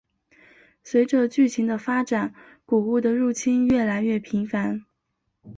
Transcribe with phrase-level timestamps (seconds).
[0.83, 2.33] 随着剧情的发展
[2.65, 4.83] 古物的入侵越来越频繁。